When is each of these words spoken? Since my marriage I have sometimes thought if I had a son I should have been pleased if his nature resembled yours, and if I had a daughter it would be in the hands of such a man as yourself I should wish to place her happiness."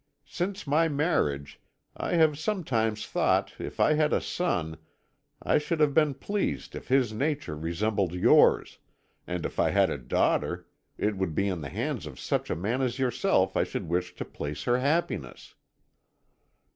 Since 0.25 0.65
my 0.65 0.87
marriage 0.87 1.61
I 1.95 2.13
have 2.15 2.39
sometimes 2.39 3.05
thought 3.05 3.53
if 3.59 3.79
I 3.79 3.93
had 3.93 4.13
a 4.13 4.19
son 4.19 4.79
I 5.43 5.59
should 5.59 5.79
have 5.79 5.93
been 5.93 6.15
pleased 6.15 6.75
if 6.75 6.87
his 6.87 7.13
nature 7.13 7.55
resembled 7.55 8.15
yours, 8.15 8.79
and 9.27 9.45
if 9.45 9.59
I 9.59 9.69
had 9.69 9.91
a 9.91 9.99
daughter 9.99 10.65
it 10.97 11.17
would 11.17 11.35
be 11.35 11.47
in 11.47 11.61
the 11.61 11.69
hands 11.69 12.07
of 12.07 12.19
such 12.19 12.49
a 12.49 12.55
man 12.55 12.81
as 12.81 12.97
yourself 12.97 13.55
I 13.55 13.63
should 13.63 13.89
wish 13.89 14.15
to 14.15 14.25
place 14.25 14.63
her 14.63 14.79
happiness." 14.79 15.53